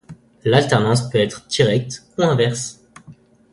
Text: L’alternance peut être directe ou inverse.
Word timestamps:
L’alternance 0.45 1.11
peut 1.11 1.19
être 1.19 1.45
directe 1.45 2.07
ou 2.17 2.23
inverse. 2.23 2.81